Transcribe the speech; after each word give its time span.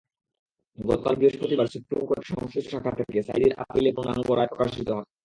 গতকাল 0.77 1.13
বৃহস্পতিবার 1.15 1.67
সুপ্রিম 1.73 2.01
কোর্টের 2.07 2.29
সংশ্লিষ্ট 2.31 2.69
শাখা 2.73 2.91
থেকে 2.99 3.19
সাঈদীর 3.27 3.53
আপিলের 3.63 3.95
পূর্ণাঙ্গ 3.95 4.27
রায় 4.31 4.51
প্রকাশিত 4.51 4.87
হয়। 4.95 5.07